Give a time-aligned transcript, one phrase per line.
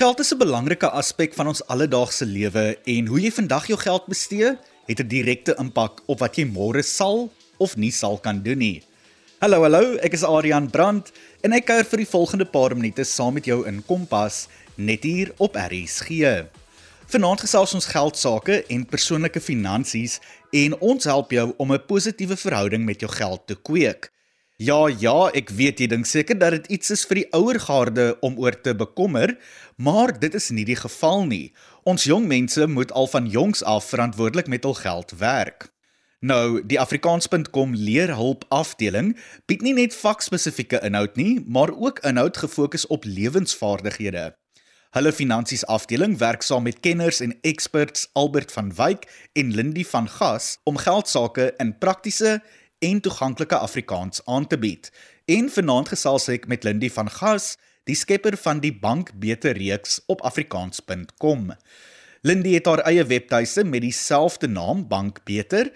[0.00, 4.06] Geld is 'n belangrike aspek van ons alledaagse lewe en hoe jy vandag jou geld
[4.06, 8.58] bestee, het 'n direkte impak op wat jy môre sal of nie sal kan doen
[8.58, 8.82] nie.
[9.40, 13.34] Hallo, hallo, ek is Adrian Brandt en ek kuier vir die volgende paar minute saam
[13.34, 16.48] met jou in Kompas net hier op RSG.
[17.06, 20.20] Vanaand gesels ons geld sake en persoonlike finansies
[20.52, 24.10] en ons help jou om 'n positiewe verhouding met jou geld te kweek.
[24.60, 28.10] Ja, ja, ek weet jy dink seker dat dit iets is vir die ouer garde
[28.20, 29.32] om oor te bekommer,
[29.80, 31.52] maar dit is nie die geval nie.
[31.88, 35.70] Ons jong mense moet al van jongs af verantwoordelik met hul geld werk.
[36.20, 39.14] Nou, die afrikaans.com leerhulp afdeling
[39.48, 44.26] bied nie net vakspesifieke inhoud nie, maar ook inhoud gefokus op lewensvaardighede.
[44.90, 50.08] Hulle finansies afdeling werk saam met kenners en experts Albert van Wyk en Lindie van
[50.08, 52.42] Gas om geld sake in praktiese
[52.78, 54.92] en toeganklike Afrikaans aan te bied.
[55.24, 60.00] En vanaand gesels ek met Lindie van Gas, die skepper van die Bank Beter reeks
[60.06, 61.52] op afrikaans.com.
[62.22, 65.72] Lindie het haar eie webtuiste met dieselfde naam Bank Beter.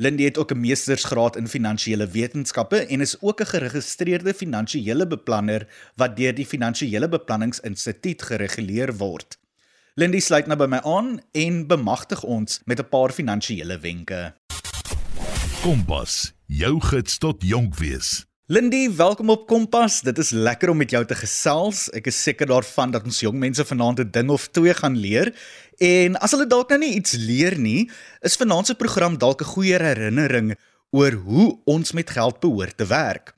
[0.00, 5.66] Lindie het ook 'n meestersgraad in finansiële wetenskappe en is ook 'n geregistreerde finansiële beplanner
[5.96, 9.38] wat deur die Finansiële Beplanningsinstituut gereguleer word.
[9.94, 14.34] Lindie sluit nou by my aan en bemagtig ons met 'n paar finansiële wenke.
[15.62, 18.29] Kompas, jou gids tot jonk wees.
[18.50, 20.00] Lindy, welkom op Kompas.
[20.02, 21.84] Dit is lekker om met jou te gesels.
[21.94, 25.30] Ek is seker daarvan dat ons jong mense vanaand 'n ding of twee gaan leer.
[25.78, 29.52] En as hulle dalk nou nie iets leer nie, is vanaand se program dalk 'n
[29.54, 30.56] goeie herinnering
[30.90, 33.34] oor hoe ons met geld behoort te werk.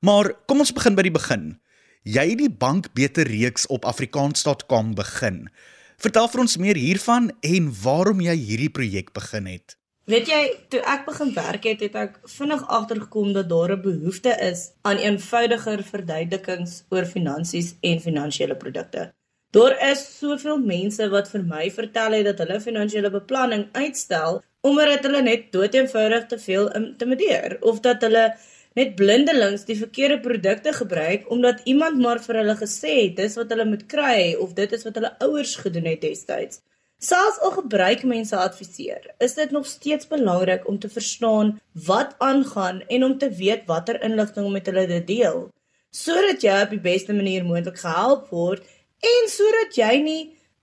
[0.00, 1.60] Maar kom ons begin by die begin.
[2.02, 5.50] Jy het die bank beter reeks op afrikaans.com begin.
[5.98, 9.76] Vertel vir ons meer hiervan en waarom jy hierdie projek begin het.
[10.04, 10.38] Weet jy,
[10.68, 14.98] toe ek begin werk het, het ek vinnig agtergekom dat daar 'n behoefte is aan
[15.00, 19.12] eenvoudiger verduidelikings oor finansies en finansiële produkte.
[19.56, 25.06] Daar is soveel mense wat vir my vertel het dat hulle finansiële beplanning uitstel omdat
[25.08, 28.26] hulle net doeteenvoudig te veel intimideer of dat hulle
[28.74, 33.48] net blindelings die verkeerde produkte gebruik omdat iemand maar vir hulle gesê het dis wat
[33.48, 36.60] hulle moet kry of dit is wat hulle ouers gedoen het destyds.
[37.04, 42.80] Selfs al gebruik mense adviseer, is dit nog steeds belangrik om te verstaan wat aangaan
[42.88, 45.42] en om te weet watter inligting om met hulle te deel,
[45.90, 48.64] sodat jy op die beste manier moontlik gehelp word
[49.10, 50.22] en sodat jy nie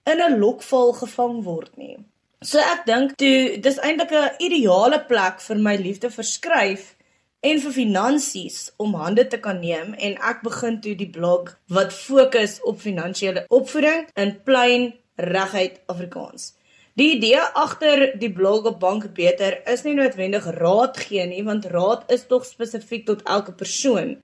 [0.10, 1.98] in 'n lokval gevang word nie.
[2.42, 6.96] So ek dink toe dis eintlik 'n ideale plek vir my liefde vir skryf
[7.44, 11.94] en vir finansies om hande te kan neem en ek begin toe die blog wat
[11.94, 16.54] fokus op finansiële opvoeding in plain reguit Afrikaans.
[17.00, 21.70] Die idee agter die blog op bank beter is nie noodwendig raad gee nie, want
[21.72, 24.18] raad is tog spesifiek tot elke persoon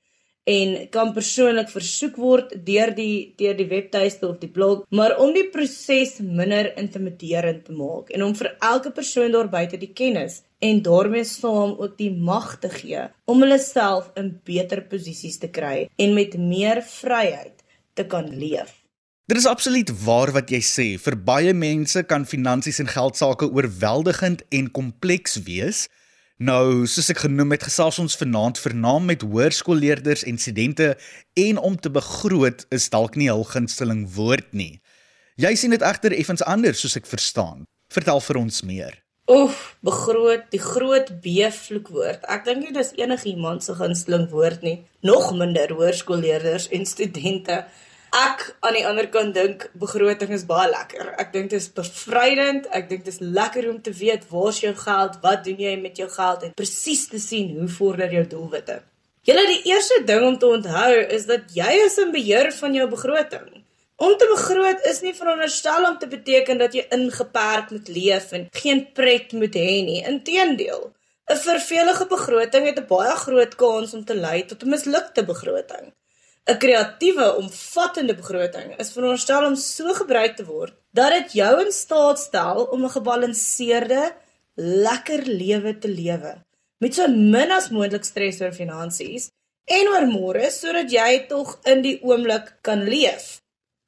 [0.48, 5.34] en kan persoonlik versoek word deur die deur die webtuiste of die blog, maar om
[5.36, 10.42] die proses minder intimiderend te maak en om vir elke persoon daar buite die kennis
[10.64, 15.52] en daarmee saam ook die mag te gee om hulle self in beter posisies te
[15.52, 17.64] kry en met meer vryheid
[17.98, 18.77] te kan leef.
[19.28, 20.84] Dit is absoluut waar wat jy sê.
[21.04, 25.82] Vir baie mense kan finansies en geld sake oorweldigend en kompleks wees.
[26.40, 30.94] Nou, soos ek genoem het, gesels ons vanaand vernaam met hoërskoolleerders en studente
[31.44, 34.78] en om te begroot is dalk nie hul gunsteling woord nie.
[35.36, 37.66] Jy sien dit egter effens anders soos ek verstaan.
[37.92, 38.96] Vertel vir ons meer.
[39.28, 42.24] Oef, begroot, die groot B vloekwoord.
[42.32, 47.66] Ek dink nie dis enigiemand se gunsteling woord nie, nog minder hoërskoolleerders en studente
[48.18, 51.14] ek aan die ander kant dink begroting is baie lekker.
[51.22, 52.68] Ek dink dit is bevrydend.
[52.74, 56.02] Ek dink dit is lekker om te weet waar's jou geld, wat doen jy met
[56.02, 58.82] jou geld en presies te sien hoe vorder jou doelwitte.
[59.28, 62.88] Julle die eerste ding om te onthou is dat jy is in beheer van jou
[62.90, 63.48] begroting.
[63.98, 68.46] Om te begroot is nie veronderstel om te beteken dat jy ingeperk moet leef en
[68.62, 70.04] geen pret moet hê nie.
[70.06, 70.92] Inteendeel,
[71.28, 75.92] 'n vervelige begroting het 'n baie groot kans om te lei tot 'n mislukte begroting.
[76.48, 81.72] 'n kreatiewe, omvattende begroting is veronderstel om so gebruik te word dat dit jou in
[81.72, 84.14] staat stel om 'n gebalanseerde,
[84.56, 86.34] lekker lewe te lewe
[86.84, 89.30] met so min as moontlik stres oor finansies
[89.78, 93.40] en oor môre sodat jy tog in die oomblik kan leef.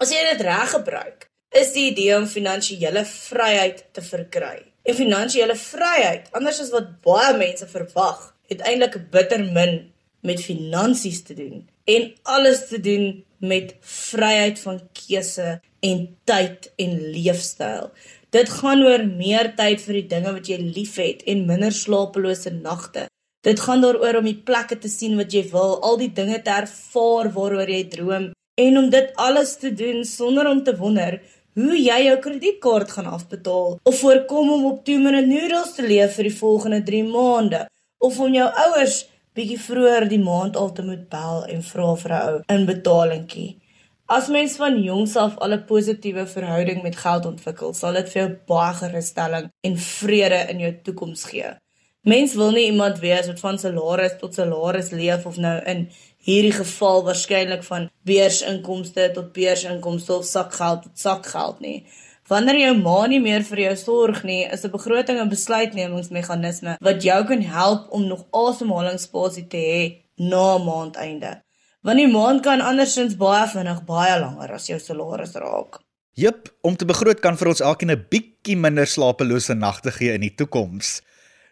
[0.02, 4.58] As jy dit reg gebruik, is die idee om finansiële vryheid te verkry.
[4.84, 8.20] En finansiële vryheid, anders as wat baie mense verwag,
[8.50, 9.92] het eintlik bitter min
[10.26, 16.98] met finansies te doen en alles te doen met vryheid van keuse en tyd en
[17.16, 17.92] leefstyl.
[18.36, 23.08] Dit gaan oor meer tyd vir die dinge wat jy liefhet en minder slapelose nagte.
[23.48, 26.52] Dit gaan daaroor om die plekke te sien wat jy wil, al die dinge te
[26.62, 31.22] ervaar waaroor jy droom En om dit alles te doen sonder om te wonder
[31.60, 36.18] hoe jy jou kredietkaart gaan afbetaal of voorkom om op 2 minute noodles te leef
[36.18, 37.62] vir die volgende 3 maande
[38.08, 38.98] of om jou ouers
[39.38, 43.52] bietjie vroeër die maand al te moet bel en vra vir 'n ou inbetalingkie.
[44.10, 48.22] As mens van jongs af al 'n positiewe verhouding met geld ontwikkel, sal dit vir
[48.22, 51.52] jou baie gerusstelling en vrede in jou toekoms gee.
[52.02, 56.54] Mens wil nie iemand wees wat van salaris tot salaris leef of nou in hierdie
[56.56, 61.86] geval waarskynlik van beursinkomste tot beursinkomste of sakgeld tot sakgeld nie.
[62.30, 67.04] Wanneer jou ma nie meer vir jou sorg nie, is 'n begroting 'n besluitnemingsmeganisme wat
[67.04, 69.82] jou kan help om nog asemhalingsspasie te hê
[70.16, 71.42] na maandeinde
[71.86, 75.80] want die maand kan andersins baie vinnig baie langer as jou salaris raak.
[76.20, 80.22] Jep, om te begroot kan vir ons elkeen 'n bietjie minder slapelose nagte gee in
[80.22, 81.02] die toekoms.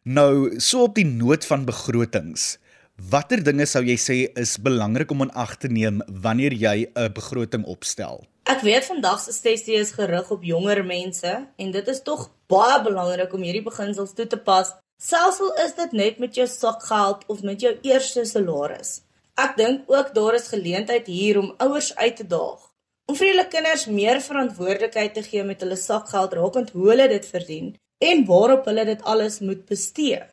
[0.03, 2.57] Nou, so op die noot van begrotings.
[2.97, 7.13] Watter dinge sou jy sê is belangrik om in ag te neem wanneer jy 'n
[7.13, 8.27] begroting opstel?
[8.47, 11.31] Ek weet vandag se sessie is gerig op jonger mense
[11.63, 14.69] en dit is tog baie belangrik om hierdie beginsels toe te pas,
[15.03, 19.01] selfs al is dit net met jou sakgeld of met jou eerste salaris.
[19.35, 22.63] Ek dink ook daar is geleentheid hier om ouers uit te daag
[23.11, 27.29] om vir hulle kinders meer verantwoordelikheid te gee met hulle sakgeld rakend hoe hulle dit
[27.35, 27.69] verdien
[27.99, 30.23] en waarop hulle dit alles moet bestee.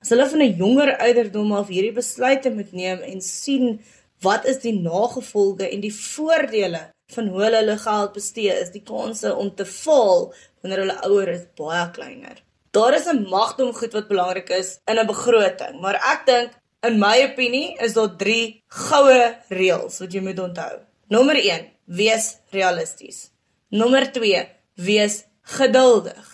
[0.00, 3.80] As hulle van 'n jonger ouderdom af hierdie besluite moet neem en sien
[4.24, 8.84] wat is die nagevolge en die voordele van hoe hulle hulle geld bestee, is die
[8.84, 12.42] kanse om te faal wanneer hulle ouer is baie kleiner.
[12.70, 16.50] Daar is 'n magdom goed wat belangrik is in 'n begroting, maar ek dink
[16.86, 18.42] In my opinie is daar 3
[18.86, 20.76] goue reëls wat jy moet onthou.
[21.10, 23.32] Nommer 1: Wees realisties.
[23.74, 24.44] Nommer 2:
[24.86, 25.24] Wees
[25.56, 26.28] geduldig.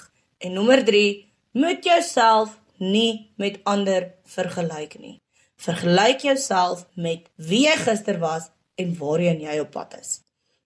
[0.44, 5.17] En nommer 3: Moet jouself nie met ander vergelyk nie.
[5.56, 10.19] Vergelyk jouself met wie jy gister was en waarheen jy op pad is.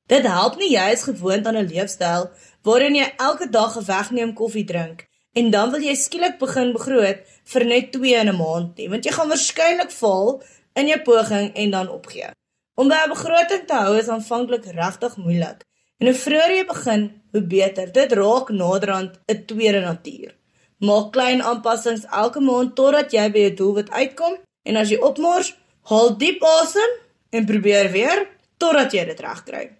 [0.08, 2.30] Dit help nie jy is gewoond aan 'n leefstyl
[2.64, 7.18] waarin jy elke dag 'n wegneem koffie drink en dan wil jy skielik begin begroot
[7.52, 10.42] vir net 2 in 'n maand nie, want jy gaan waarskynlik val
[10.74, 12.30] in jou poging en dan opgee.
[12.74, 15.64] Om by 'n begroting te hou is aanvanklik regtig moeilik.
[15.98, 17.92] En hoe vroeër jy begin, hoe beter.
[17.92, 20.34] Dit raak naderhand 'n tweede natuur.
[20.78, 25.56] Maak klein aanpassings elke maand totdat jy by jou doelwit uitkom en as jy opmors,
[25.82, 26.90] haal diep asem
[27.30, 29.77] en probeer weer totdat jy dit regkry.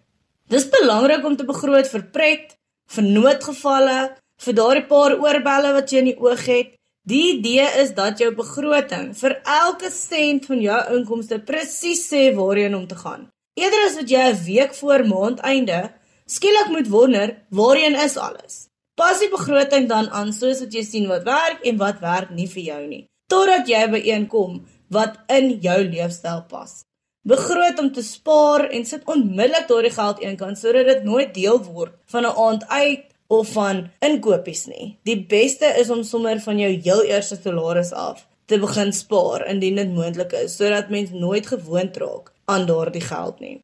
[0.48, 2.54] Dis belangrik om te begroot vir pret,
[2.88, 3.98] vir noodgevalle,
[4.40, 6.70] vir daardie paar oorbelle wat jy in die oog het.
[7.08, 12.76] Die idee is dat jou begroting vir elke sent van jou inkomste presies sê waarheen
[12.76, 13.28] om te gaan.
[13.60, 15.92] Eerder as wat jy 'n week voor maandeinde
[16.26, 18.68] skielik moet wonder waarheen is alles.
[18.96, 22.48] Pas die begroting dan aan soos wat jy sien wat werk en wat werk nie
[22.48, 26.87] vir jou nie, totdat jy by een kom wat in jou leefstyl pas.
[27.22, 31.94] Begroot om te spaar en sit onmiddellik daardie geld eenkant sodat dit nooit deel word
[32.06, 34.98] van 'n aand uit of van inkopies nie.
[35.04, 39.76] Die beste is om sommer van jou heel eerste salaris af te begin spaar indien
[39.76, 43.58] dit moontlik is sodat mens nooit gewoond raak aan daardie geld nie.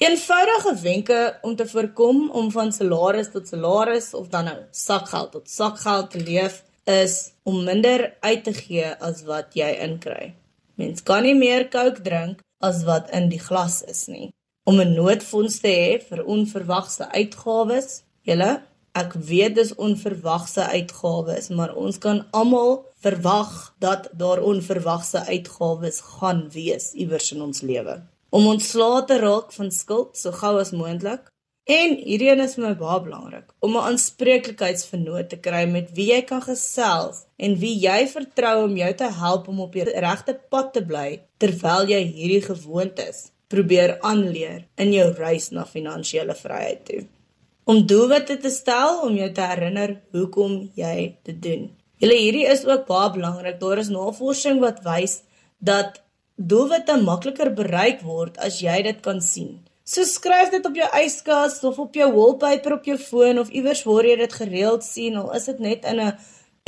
[0.00, 5.50] Eenvoudige wenke om te voorkom om van salaris tot salaris of dan nou sakgeld tot
[5.50, 10.34] sakgeld te leef is om minder uit te gee as wat jy inkry.
[10.74, 14.30] Mens kan nie meer Coke drink as wat in die glas is nie.
[14.64, 18.02] Om 'n noodfonds te hê vir onverwagse uitgawes.
[18.22, 18.62] Julle
[18.98, 26.48] Ek weet dis onverwagse uitgawes, maar ons kan almal verwag dat daar onverwagse uitgawes gaan
[26.50, 28.00] wees iewers in ons lewe.
[28.34, 31.30] Om ontslae te raak van skuld so gou as moontlik.
[31.70, 36.08] En hierdie een is vir my baie belangrik om 'n aanspreeklikheidsvernoot te kry met wie
[36.12, 40.34] jy kan gesels en wie jy vertrou om jou te help om op die regte
[40.50, 46.84] pad te bly terwyl jy hierdie gewoontes probeer aanleer in jou reis na finansiële vryheid
[46.90, 47.02] toe
[47.70, 50.94] om doelwitte te stel om jou te herinner hoekom jy
[51.28, 51.66] dit doen.
[52.02, 53.60] Julle hierdie is ook baie belangrik.
[53.60, 55.20] Daar is navorsing wat wys
[55.58, 56.00] dat
[56.36, 59.58] doelwitte makliker bereik word as jy dit kan sien.
[59.90, 63.80] So skryf dit op jou yskas of op jou wallpaper op jou foon of iewers
[63.82, 66.12] waar jy dit gereeld sien al is dit net in 'n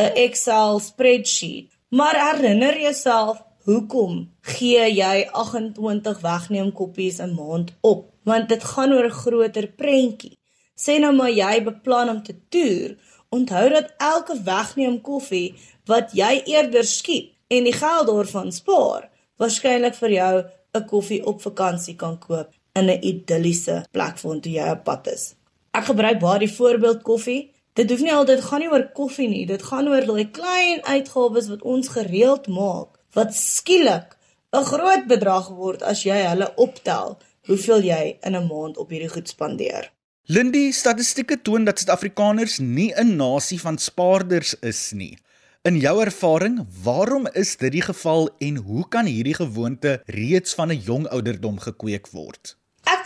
[0.02, 1.68] 'n Excel spreadsheet.
[1.90, 8.10] Maar herinner jouself hoekom gee jy 28 wegneem koppies 'n maand op?
[8.24, 10.38] Want dit gaan oor 'n groter prentjie.
[10.74, 12.96] Sê nou maar jy beplan om te toer,
[13.28, 19.94] onthou dat elke wegneem koffie wat jy eerder skiep en die geld daarvan spaar, waarskynlik
[19.94, 24.84] vir jou 'n koffie op vakansie kan koop in 'n idilliese plek waartoe jy op
[24.84, 25.34] pad is.
[25.70, 27.50] Ek gebruik baie die voorbeeld koffie.
[27.72, 31.48] Dit hoef nie altyd gaan nie oor koffie nie, dit gaan oor daai klein uitgawes
[31.48, 34.16] wat ons gereeld maak wat skielik
[34.52, 39.08] 'n groot bedrag word as jy hulle optel hoeveel jy in 'n maand op hierdie
[39.08, 39.90] goed spandeer.
[40.28, 45.18] Lindy, statistieke toon dat Suid-Afrikaners nie 'n nasie van spaarders is nie.
[45.62, 50.68] In jou ervaring, waarom is dit die geval en hoe kan hierdie gewoonte reeds van
[50.68, 52.56] 'n jong ouderdom gekweek word?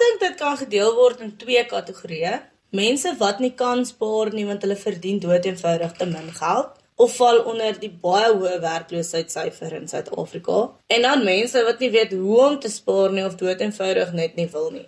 [0.06, 2.34] Dink dit kan gedeel word in twee kategorieë.
[2.78, 7.42] Mense wat nie kan spaar nie want hulle verdien doeteenvoudig te min geld of val
[7.50, 10.60] onder die baie hoë werkloosheidssyfer in Suid-Afrika.
[10.94, 14.46] En dan mense wat nie weet hoe om te spaar nie of doeteenvoudig net nie
[14.52, 14.86] wil nie.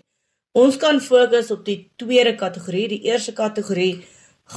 [0.56, 2.86] Ons kan fokus op die tweede kategorie.
[2.94, 4.06] Die eerste kategorie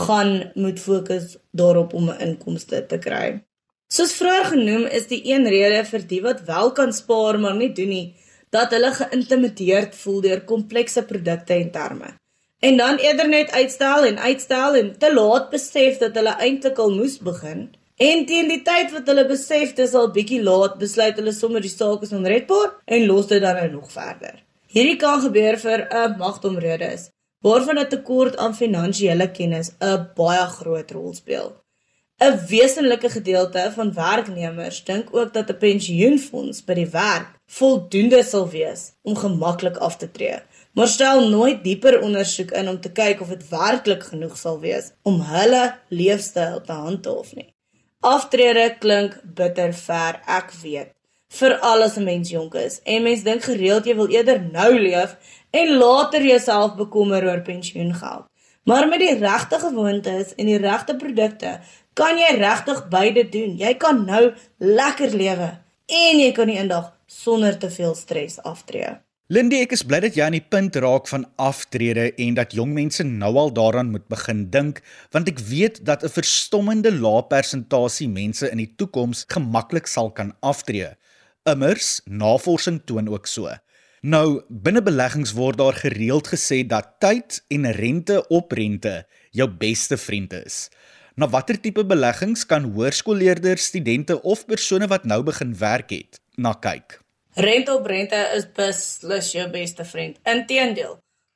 [0.05, 3.41] gaan moet fokus daarop om 'n inkomste te kry.
[3.91, 7.73] Soos vroeër genoem is die een rede vir die wat wel kan spaar maar nie
[7.73, 8.15] doen nie,
[8.51, 12.09] dat hulle geïntimideerd voel deur komplekse produkte en terme.
[12.59, 16.91] En dan eerder net uitstel en uitstel en te laat besef dat hulle eintlik al
[16.93, 17.69] moes begin.
[18.01, 21.73] En teen die tyd wat hulle besef dis al bietjie laat, besluit hulle sommer die
[21.73, 24.43] saak is onredbaar en los dit dan nou nog verder.
[24.71, 27.09] Hierdie kan gebeur vir 'n magtomrede is,
[27.41, 31.49] waarvan 'n tekort aan finansiële kennis 'n baie groot rol speel.
[32.21, 38.49] 'n Wesenlike gedeelte van werknemers dink ook dat 'n pensioenfonds by die werk voldoende sal
[38.49, 40.37] wees om gemaklik af te tree,
[40.73, 44.91] maar stel nooit dieper ondersoek in om te kyk of dit werklik genoeg sal wees
[45.01, 47.49] om hulle leefstyl te handhaaf nie.
[47.99, 50.91] Aftrede klink bitter ver, ek weet
[51.39, 52.81] vir alles 'n mens jonk is.
[52.83, 55.17] En mens dink gereeld jy wil eerder nou leef
[55.49, 58.25] en later jouself bekommer oor pensioengeld.
[58.63, 61.59] Maar met die regte gewoontes en die regte produkte
[61.93, 63.55] kan jy regtig beide doen.
[63.59, 65.53] Jy kan nou lekker lewe
[65.91, 68.99] en jy kan eendag sonder te veel stres aftree.
[69.31, 72.73] Lindy, ek is bly dat jy aan die punt raak van aftrede en dat jong
[72.75, 74.81] mense nou al daaraan moet begin dink,
[75.15, 80.35] want ek weet dat 'n verstommende lae persentasie mense in die toekoms gemaklik sal kan
[80.41, 80.97] aftree.
[81.47, 83.47] Immers, navorsing toon ook so.
[84.01, 89.97] Nou, binne beleggings word daar gereeld gesê dat tyd en rente op rente jou beste
[89.97, 90.69] vriend is.
[91.21, 96.55] Na watter tipe beleggings kan hoërskoolleerders, studente of persone wat nou begin werk het, na
[96.57, 96.95] kyk?
[97.37, 100.17] Rente op rente is beslis jou beste vriend.
[100.25, 100.95] Inteendeel,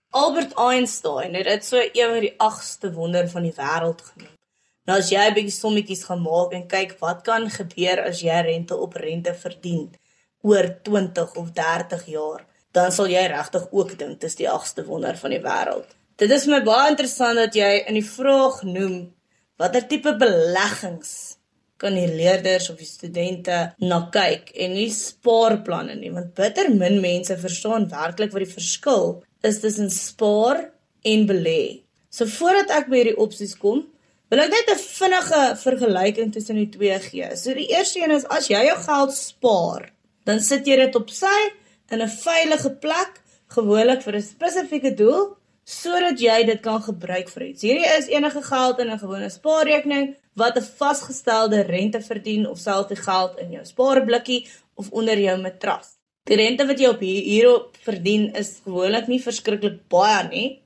[0.10, 4.32] Albert Einstein het dit so van die agste wonder van die wêreld genoem.
[4.90, 8.76] Nou as jy 'n bietjie sommetjies gemaak en kyk wat kan gebeur as jy rente
[8.76, 9.92] op rente verdien
[10.42, 15.16] oor 20 of 30 jaar, dan sal jy regtig ook dink dis die agste wonder
[15.18, 15.94] van die wêreld.
[16.18, 19.14] Dit is my baie interessant dat jy in die vraag noem
[19.60, 21.38] watter tipe beleggings
[21.78, 27.02] kan die leerders of die studente na kyk en nie spaarplanne nie, want bitter min
[27.04, 29.10] mense verstaan werklik wat die verskil
[29.44, 30.70] is tussen spaar
[31.04, 31.84] en belê.
[32.10, 33.84] So voordat ek by hierdie opsies kom,
[34.34, 37.28] Wil ek net 'n vinnige vergelyking tussen die twee gee.
[37.38, 39.92] So die eerste een is as jy jou geld spaar,
[40.26, 41.38] dan sit jy dit op sy
[41.92, 43.22] in 'n veilige plek,
[43.56, 47.66] gewoonlik vir 'n spesifieke doel, sodat jy dit kan gebruik vir iets.
[47.66, 52.90] Hierdie is enige geld in 'n gewone spaarrekening wat 'n vasgestelde rente verdien of selfs
[52.90, 55.98] die geld in jou spaarblikkie of onder jou matras.
[56.24, 60.62] Die rente wat jy op hierop verdien is gewoonlik nie verskriklik baie nie,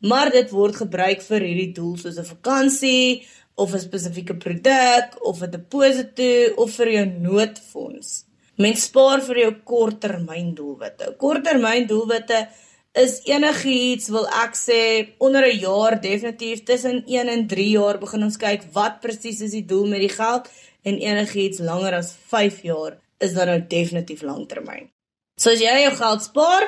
[0.00, 3.26] maar dit word gebruik vir hierdie doel soos 'n vakansie
[3.56, 8.24] of 'n spesifieke produk of 'n deposito of vir jou noodfonds.
[8.56, 11.14] Mens spaar vir jou korttermyndoelwitte.
[11.16, 12.48] Korttermyndoelwitte
[12.98, 14.82] is enigiets wil ek sê
[15.22, 19.52] onder 'n jaar definitief tussen 1 en 3 jaar begin ons kyk wat presies is
[19.52, 20.50] die doel met die geld
[20.82, 24.90] en enigiets langer as 5 jaar is dan nou definitief langtermyn.
[25.36, 26.64] So as jy jou geld spaar,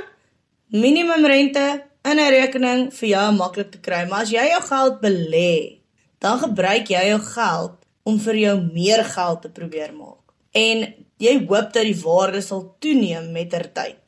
[0.69, 1.67] minimum rente
[2.05, 5.79] in 'n rekening vir jou maklik te kry, maar as jy jou geld belê,
[6.19, 10.25] dan gebruik jy jou geld om vir jou meer geld te probeer maak.
[10.53, 14.00] En jy hoop dat die waarde sal toeneem met ter tyd.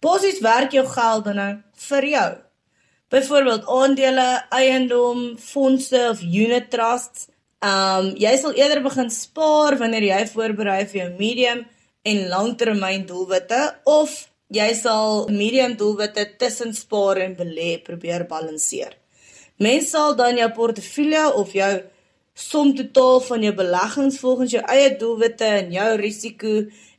[0.00, 1.52] Basies werk jou geld dan nou
[1.88, 2.28] vir jou.
[3.08, 7.28] Byvoorbeeld aandele, eiendom, fondse of unit trusts.
[7.64, 11.64] Um jy sal eerder begin spaar wanneer jy voorberei vir jou medium
[12.06, 14.14] en langtermyn doelwitte of
[14.54, 18.94] jy sal medium doelwitte tussen spaar en belê probeer balanseer.
[19.58, 21.72] Mens sal dan jou portefeulje of jou
[22.38, 26.52] som totaal van jou beleggings volgens jou eie doelwitte en jou risiko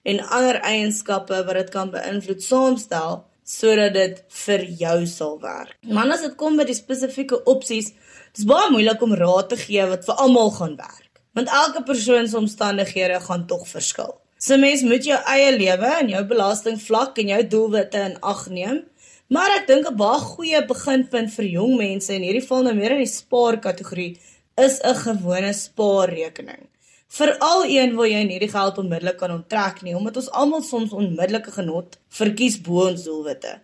[0.09, 5.75] en ander eienskappe wat dit kan beïnvloed saamstel sodat dit vir jou sal werk.
[5.89, 7.93] Maar as dit kom by die spesifieke opsies,
[8.37, 12.29] dis baie moeilik om raad te gee wat vir almal gaan werk, want elke persoon
[12.29, 14.13] se omstandighede gaan tog verskil.
[14.39, 18.83] So mens moet jou eie lewe en jou belastingvlak en jou doelwitte in ag neem.
[19.29, 22.95] Maar ek dink 'n baie goeie beginpunt vir jong mense en hierdie val nou meer
[22.95, 24.17] in die spaarkategorie
[24.57, 26.69] is 'n gewone spaarrekening.
[27.09, 30.91] Veral een waar jy nie die geld onmiddellik kan onttrek nie, omdat ons almal soms
[30.93, 33.55] onmiddellike genot verkies bo ons doelwitte.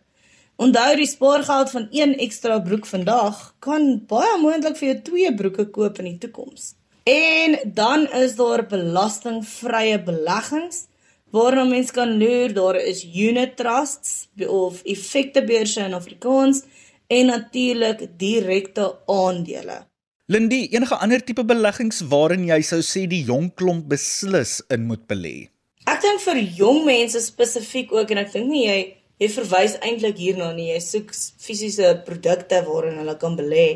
[0.58, 5.68] Onthou die spaargeld van een ekstra broek vandag kan baie moontlik vir jou twee broeke
[5.78, 6.74] koop in die toekoms.
[7.06, 10.86] En dan is daar belastingvrye beleggings
[11.36, 12.54] waarna mens kan loer.
[12.54, 16.64] Daar is unit trusts of effektebeurse in Afrikaans
[17.08, 19.84] en natuurlik direkte aandele.
[20.28, 25.04] Lindy, enige ander tipe beleggings waarin jy sou sê die jong klomp beslis in moet
[25.12, 25.52] belê?
[25.86, 28.80] Ek dink vir jong mense spesifiek ook en ek dink nie jy
[29.22, 30.72] jy verwys eintlik hierna nie.
[30.72, 31.14] Jy soek
[31.46, 33.68] fisiese produkte waarin hulle kan belê.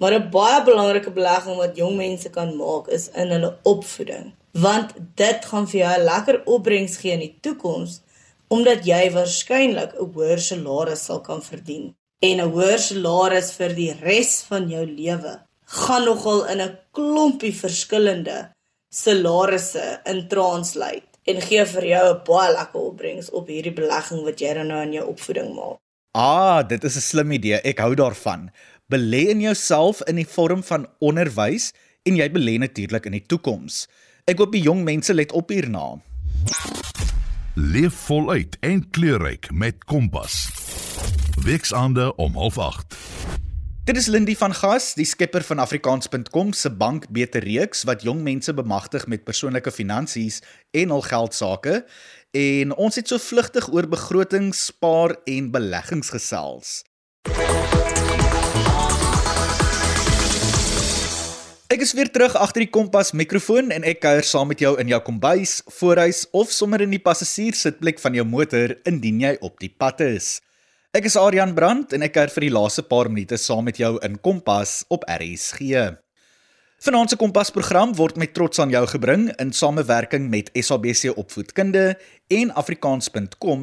[0.00, 4.32] Maar 'n baie belangrike belegging wat jong mense kan maak is in hulle opvoeding
[4.64, 8.00] want dit gaan vir jou 'n lekker opbrengs gee in die toekoms
[8.48, 11.94] omdat jy waarskynlik 'n hoër salaris sal kan verdien.
[12.22, 15.40] En 'n hoër salaris vir die res van jou lewe
[15.72, 18.52] gaan nogal in 'n klompie verskillende
[18.88, 24.40] salarisse in translate en gee vir jou 'n baie lekker opbrengs op hierdie belegging wat
[24.40, 25.78] jy dan nou in jou opvoeding maak.
[26.14, 27.60] Ah, dit is 'n slim idee.
[27.64, 28.50] Ek hou daarvan.
[28.88, 33.88] Belê in jouself in die vorm van onderwys en jy belê natuurlik in die toekoms.
[34.24, 36.00] Ek hoop die jong mense let op hierna.
[37.54, 40.50] Leef voluit en kleurryk met Kompas.
[41.44, 43.21] Weksaande om 08:30.
[43.82, 48.20] Dit is Lindy van Gas, die skepper van afrikaans.com se bank beter reeks wat jong
[48.22, 50.36] mense bemagtig met persoonlike finansies
[50.70, 51.80] en hul geld sake
[52.30, 56.70] en ons het so vlugtig oor begroting, spaar en beleggings gesels.
[61.66, 64.94] Ek is weer terug agter die kompas mikrofoon en ek kuier saam met jou in
[64.94, 69.74] jou kombuis, voorhuis of sommer in die passasierssitplek van jou motor indien jy op die
[69.74, 70.36] pad is.
[70.92, 73.94] Ek is Adrian Brandt en ek kuier vir die laaste paar minute saam met jou
[74.04, 75.86] in Kompas op RSG.
[76.84, 81.94] Vanaand se Kompas program word met trots aan jou gebring in samewerking met SABC Opvoedkunde
[82.36, 83.62] en Afrikaans.com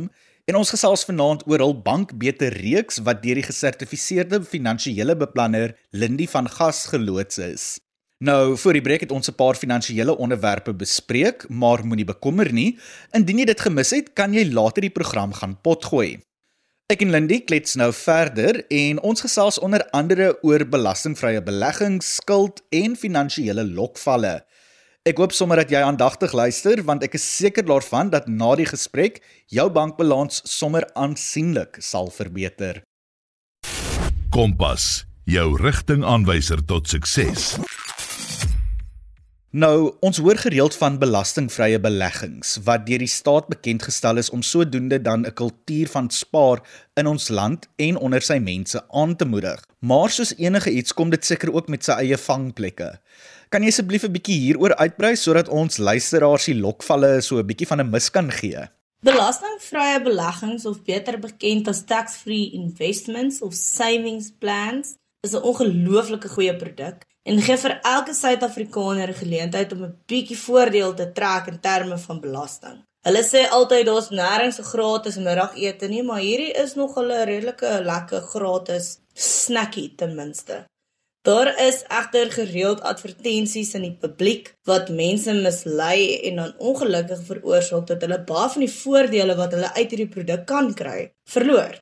[0.50, 6.26] en ons gesels vanaand oor hul bankbeter reeks wat deur die gesertifiseerde finansiële beplanner Lindy
[6.32, 7.68] van Gas geloods is.
[8.26, 12.80] Nou, voor die breek het ons 'n paar finansiële onderwerpe bespreek, maar moenie bekommer nie.
[13.14, 16.18] Indien jy dit gemis het, kan jy later die program gaan potgooi.
[16.90, 22.64] Ek en Lindy klets nou verder en ons gesels onder andere oor belastingvrye beleggings, skuld
[22.74, 24.40] en finansiële lokvalle.
[25.06, 28.66] Ek hoop sommer dat jy aandagtig luister want ek is seker daarvan dat na die
[28.66, 29.22] gesprek
[29.54, 32.82] jou bankbalans sommer aansienlik sal verbeter.
[34.34, 37.52] Kompas, jou rigtingaanwyser tot sukses.
[39.50, 44.44] Nou, ons hoor gereeld van belastingvrye beleggings wat deur die staat bekend gestel is om
[44.46, 46.62] sodoende dan 'n kultuur van spaar
[46.94, 49.66] in ons land en onder sy mense aan te moedig.
[49.80, 53.00] Maar soos enige iets kom dit seker ook met sy eie vangplekke.
[53.50, 57.68] Kan jy asseblief 'n bietjie hieroor uitbrei sodat ons luisteraars die lokvalle so 'n bietjie
[57.68, 58.70] van 'n mis kan gee?
[59.02, 66.56] Belastingvrye beleggings of beter bekend as tax-free investments of savings plans is 'n ongelooflike goeie
[66.56, 71.98] produk en gee vir elke Suid-Afrikaner geleentheid om 'n bietjie voordeel te trek in terme
[71.98, 72.78] van belasting.
[73.08, 77.70] Hulle sê altyd daar's nêrens 'n gratis middagete nie, maar hierdie is nog 'n redelike
[77.92, 80.66] lekker gratis snackie ten minste.
[81.22, 87.88] Daar is egter gereeld advertensies in die publiek wat mense mislei en dan ongelukkig veroorsaak
[87.88, 91.76] dat hulle baie van die voordele wat hulle uit hierdie produk kan kry, verloor.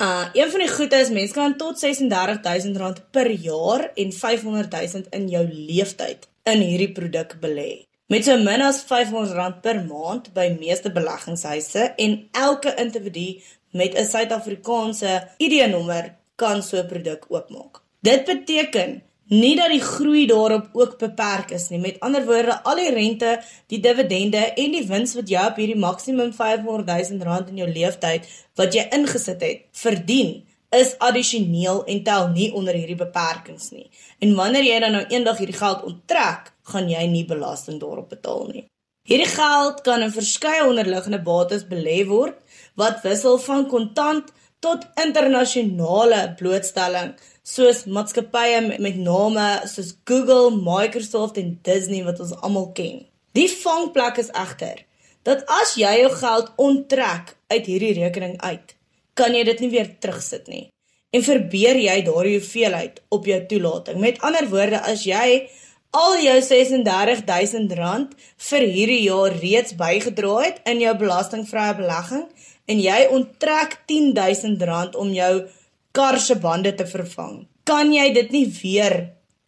[0.00, 5.26] Uh een van die goeie is mense kan tot R36000 per jaar en R500000 in
[5.28, 7.84] jou lewenstyd in hierdie produk belê.
[8.08, 13.42] Met so min as R500 per maand by meeste beleggingshuise en elke individu
[13.76, 17.82] met 'n Suid-Afrikaanse ID-nommer kan so 'n produk oopmaak.
[18.00, 21.78] Dit beteken nie dat die groei daarop ook beperk is nie.
[21.78, 23.36] Met ander woorde, al die rente,
[23.70, 27.68] die dividende en die wins wat jy op hierdie maksimum 500 000 rand in jou
[27.70, 28.26] lewenstyd
[28.58, 30.40] wat jy ingesit het, verdien,
[30.70, 33.88] is addisioneel en tel nie onder hierdie beperkings nie.
[34.22, 38.46] En wanneer jy dan nou eendag hierdie geld onttrek, gaan jy nie belasting daarop betaal
[38.50, 38.66] nie.
[39.06, 42.36] Hierdie geld kan in verskeie onderliggende bates belê word
[42.78, 44.30] wat wissel van kontant
[44.62, 47.14] tot internasionale blootstelling
[47.50, 53.04] soos maatskappye met, met name soos Google, Microsoft en Disney wat ons almal ken.
[53.38, 54.84] Die vangplek is egter
[55.26, 58.76] dat as jy jou geld onttrek uit hierdie rekening uit,
[59.18, 60.68] kan jy dit nie weer terugsit nie.
[61.12, 63.98] En verbeur jy daardie hoeveelheid op jou toelating.
[64.00, 65.50] Met ander woorde, as jy
[65.90, 68.14] al jou R36000
[68.46, 72.28] vir hierdie jaar reeds bygedra het in jou belastingvrye belegging
[72.70, 75.32] en jy onttrek R10000 om jou
[75.92, 78.96] kar se bande te vervang, kan jy dit nie weer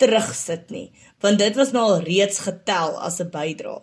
[0.02, 0.90] terugsit nie,
[1.22, 3.82] want dit was nou al reeds getel as 'n bydrae.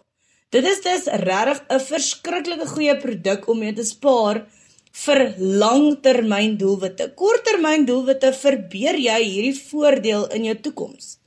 [0.49, 4.45] Dit is dus regtig 'n verskriklike goeie produk om mee te spaar
[4.91, 7.13] vir langtermyndoelwitte.
[7.15, 11.17] Korttermyndoelwitte verbeur jy hierdie voordeel in jou toekoms.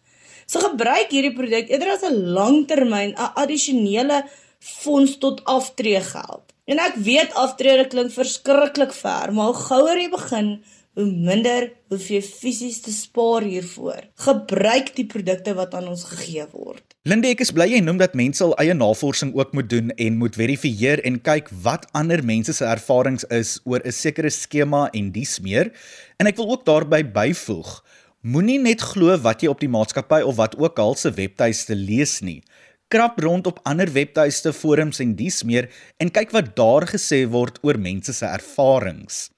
[0.47, 4.25] So gebruik hierdie produk eerder as 'n langtermyn 'n addisionele
[4.59, 6.43] fonds tot aftreegeld.
[6.67, 10.65] En ek weet aftrede klink verskriklik ver, maar hoe gouer jy begin,
[10.99, 14.11] hoe minder hoef jy fisies te spaar hiervoor.
[14.21, 16.85] Gebruik die produkte wat aan ons gegee word.
[17.09, 20.21] Linde, ek is bly jy noem dat mense al eie navorsing ook moet doen en
[20.21, 25.11] moet verifieer en kyk wat ander mense se ervarings is oor 'n sekere skema en
[25.11, 25.73] dies meer.
[26.21, 27.83] En ek wil ook daarbey byvoeg,
[28.23, 32.21] moenie net glo wat jy op die maatskappy of wat ook al se webtuiste lees
[32.21, 32.43] nie.
[32.89, 37.59] Krap rond op ander webtuiste, forums en dies meer en kyk wat daar gesê word
[37.63, 39.32] oor mense se ervarings.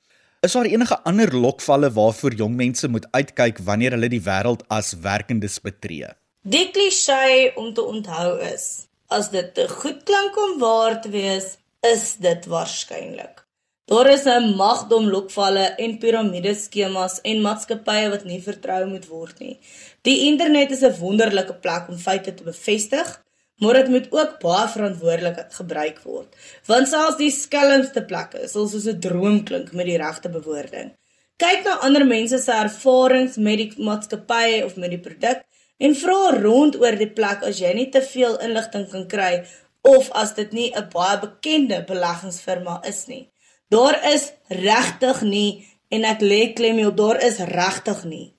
[0.45, 4.91] Is daar enige ander lokvalle waarvoor jong mense moet uitkyk wanneer hulle die wêreld as
[5.01, 6.11] werkendes betree?
[6.45, 8.67] Die klise om te onthou is:
[9.09, 11.47] as dit te goed klink om waar te wees,
[11.81, 13.41] is dit waarskynlik.
[13.89, 19.59] Daar is 'n magdom lokvalle en piramideskemas en maatskappye wat nie vertrou moet word nie.
[20.03, 23.24] Die internet is 'n wonderlike plek om feite te bevestig,
[23.61, 26.35] maar dit moet ook baie verantwoordelik gebruik word.
[26.67, 30.93] Want selfs die skelmste plekke sal soos 'n droom klink met die regte bewoording.
[31.37, 35.43] Kyk na ander mense se ervarings met die maatskappy of met die produk
[35.79, 39.45] en vra rond oor die plek as jy nie te veel inligting kan kry
[39.83, 43.31] of as dit nie 'n baie bekende beleggingsfirma is nie.
[43.71, 48.35] Daar is regtig nie en ek lê klem op daar is regtig nie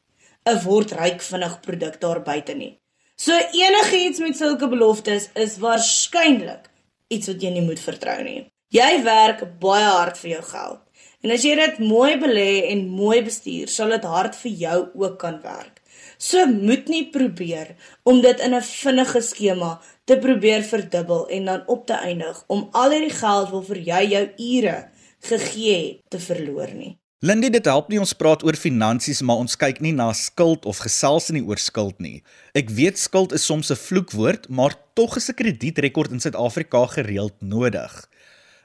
[0.45, 2.79] 'n word ryk vinnig produk daar buite nie.
[3.15, 6.65] So enigiets met sulke beloftes is waarskynlik
[7.07, 8.41] iets wat jy nie moet vertrou nie.
[8.75, 10.81] Jy werk baie hard vir jou geld.
[11.23, 15.15] En as jy dit mooi belê en mooi bestuur, sal dit hard vir jou ook
[15.21, 15.79] kan werk.
[16.19, 17.71] So moet nie probeer
[18.03, 19.71] om dit in 'n vinnige skema
[20.05, 24.03] te probeer verdubbel en dan op te eindig om al hierdie geld wat vir jy
[24.11, 24.77] jou ure
[25.21, 26.97] gegee het te verloor nie.
[27.25, 30.83] Lindy, dit help nie ons praat oor finansies, maar ons kyk nie na skuld of
[30.83, 32.19] gesels nie oor skuld nie.
[32.53, 37.33] Ek weet skuld is soms 'n vloekwoord, maar tog is 'n kredietrekord in Suid-Afrika gereeld
[37.41, 37.93] nodig.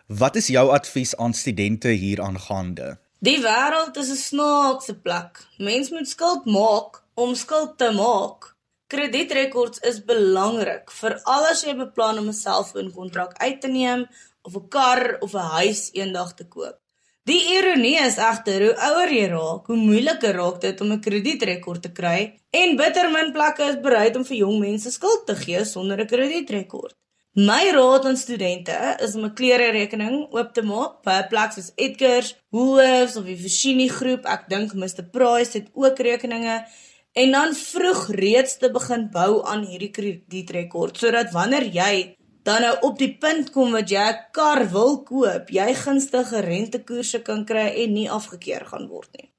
[0.09, 2.99] Wat is jou advies aan studente hier aangaande?
[3.21, 5.41] Die wêreld is 'n snaakse plek.
[5.59, 8.57] Mens moet skuld maak om skuld te maak.
[8.89, 14.07] Kredietrekords is belangrik vir al as jy beplan om 'n selfoonkontrak uit te neem
[14.43, 16.80] of 'n kar of 'n huis eendag te koop.
[17.29, 21.83] Die ironie is egter hoe ouer jy raak, hoe moeiliker raak dit om 'n kredietrekord
[21.83, 25.65] te kry en bitter min plekke is bereid om vir jong mense skuld te gee
[25.65, 26.95] sonder 'n kredietrekord.
[27.37, 31.53] My raad aan studente is om 'n klere rekening oop te maak by 'n plek
[31.53, 34.25] soos Edgars, Woolworths of die Fashini groep.
[34.25, 36.65] Ek dink Mr Price het ook rekeninge
[37.13, 42.17] en dan vroeg reeds te begin bou aan hierdie kredietrekord sodat wanneer jy
[42.51, 47.21] dan nou op die punt kom wat jy 'n kar wil koop, jy gunstige rentekoerse
[47.29, 49.31] kan kry en nie afgekeur gaan word nie.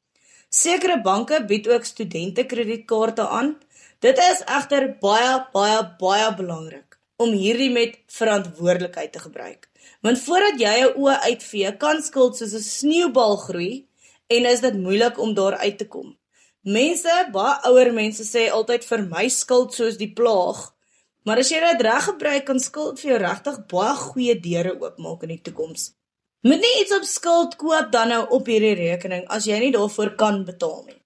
[0.49, 3.57] Sekere banke bied ook studentekredietkaarte aan.
[3.99, 9.69] Dit is egter baie baie baie belangrik om hierdie met verantwoordelikheid te gebruik.
[10.01, 13.87] Want voordat jy jou oë uitvee, kan skuld soos 'n sneeubal groei
[14.27, 16.17] en is dit moeilik om daar uit te kom.
[16.63, 20.73] Mense, baie ouer mense sê altyd vir my skuld soos die plaag.
[21.23, 25.27] Maar as jy dit reg gebruik, kan skuld vir jou regtig baie goeie deure oopmaak
[25.27, 25.91] in die toekoms.
[26.41, 30.15] Moet nie iets op skuld koop dan nou op hierdie rekening as jy nie daarvoor
[30.17, 30.97] kan betaal nie.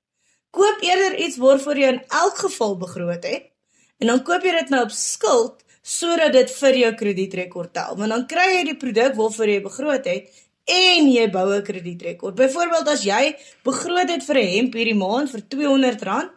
[0.56, 3.51] Koop eerder iets waarvoor jy in elk geval begroot het
[3.99, 7.99] en dan koop jy dit nou op skuld sodat dit vir jou kredietrekord tel.
[7.99, 12.36] Want dan kry jy die produk waarvoor jy begroot het en jy bou 'n kredietrekord.
[12.36, 16.32] Byvoorbeeld as jy begroot het vir 'n hemp hierdie maand vir R200,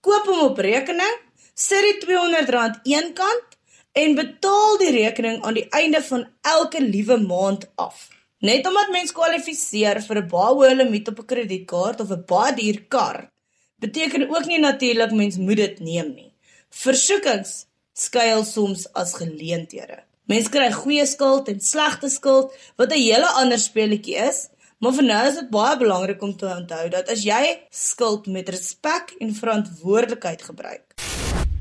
[0.00, 1.16] koop hom op rekening
[1.54, 3.58] sit die R200 eenkant
[3.92, 8.08] en betaal die rekening aan die einde van elke liewe maand af.
[8.42, 12.54] Net omdat mens kwalifiseer vir 'n baie hoë limiet op 'n kredietkaart of 'n baie
[12.54, 13.30] duur kar,
[13.78, 16.32] beteken ook nie natuurlik mens moet dit neem nie.
[16.70, 20.02] Versoekings skuil soms as geleenthede.
[20.26, 25.04] Mens kry goeie skuld en slegte skuld wat 'n hele ander speletjie is, maar vir
[25.04, 29.34] nou is dit baie belangrik om te onthou dat as jy skuld met respek en
[29.34, 30.94] verantwoordelikheid gebruik,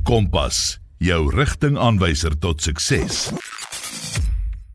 [0.02, 3.28] Kompas, jou rigtingaanwyser tot sukses.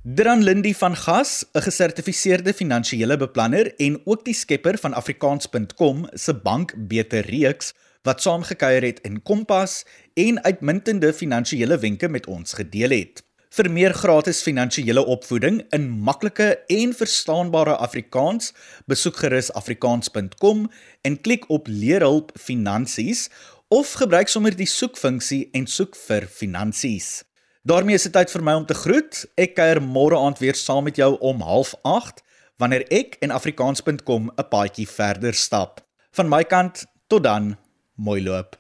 [0.03, 6.35] Dran Lindy van Gas, 'n gesertifiseerde finansiële beplanner en ook die skepper van afrikaans.com se
[6.35, 9.85] bank Beter Reeks wat saamgekuier het in Kompas
[10.15, 13.27] en uitmuntende finansiële wenke met ons gedeel het.
[13.57, 18.51] Vir meer gratis finansiële opvoeding in maklike en verstaanbare Afrikaans,
[18.85, 20.67] besoek gerus afrikaans.com
[21.03, 23.31] en klik op Leerhulp Finansies
[23.69, 27.25] of gebruik sommer die soekfunksie en soek vir finansies.
[27.67, 29.25] daarmee is dit tyd vir my om te groet.
[29.35, 32.23] Ek kuier môre aand weer saam met jou om 07:30
[32.59, 35.81] wanneer ek en afrikaans.com 'n paadjie verder stap.
[36.13, 37.57] Van my kant tot dan,
[37.97, 38.57] mooi loop.